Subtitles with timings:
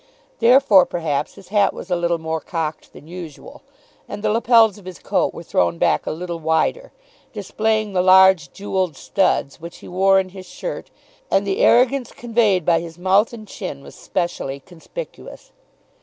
[0.39, 3.61] Therefore, perhaps, his hat was a little more cocked than usual,
[4.09, 6.91] and the lapels of his coat were thrown back a little wider,
[7.33, 10.89] displaying the large jewelled studs which he wore in his shirt;
[11.29, 15.51] and the arrogance conveyed by his mouth and chin was specially conspicuous.